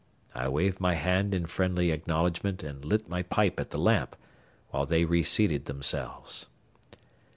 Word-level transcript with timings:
I 0.33 0.47
waved 0.49 0.79
my 0.81 0.95
hand 0.95 1.35
in 1.35 1.45
friendly 1.45 1.91
acknowledgment 1.91 2.63
and 2.63 2.83
lit 2.83 3.07
my 3.07 3.21
pipe 3.21 3.59
at 3.59 3.69
the 3.69 3.77
lamp, 3.77 4.15
while 4.71 4.87
they 4.87 5.05
reseated 5.05 5.65
themselves. 5.65 6.47